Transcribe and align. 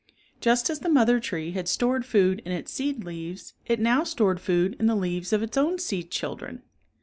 Just 0.39 0.71
as 0.71 0.79
the 0.79 0.89
mother 0.89 1.19
tree 1.19 1.51
had 1.51 1.67
stored 1.67 2.07
food 2.07 2.41
in 2.43 2.51
its 2.51 2.71
seed 2.71 3.03
leaves, 3.03 3.53
it 3.67 3.79
now 3.79 4.03
stored 4.03 4.41
food 4.41 4.75
in 4.79 4.87
the 4.87 4.95
leaves 4.95 5.31
of 5.31 5.43
its 5.43 5.57
own 5.57 5.77
seed 5.77 6.09
children. 6.09 6.63